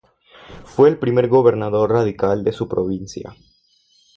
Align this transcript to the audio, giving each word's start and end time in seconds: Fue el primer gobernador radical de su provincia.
Fue 0.63 0.89
el 0.89 0.97
primer 0.97 1.27
gobernador 1.27 1.91
radical 1.91 2.43
de 2.43 2.51
su 2.53 2.67
provincia. 2.67 3.35